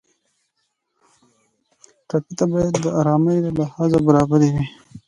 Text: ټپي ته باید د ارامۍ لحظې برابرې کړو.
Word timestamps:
ټپي 2.07 2.33
ته 2.39 2.45
باید 2.51 2.73
د 2.83 2.85
ارامۍ 2.99 3.37
لحظې 3.59 3.99
برابرې 4.07 4.49
کړو. 4.53 4.65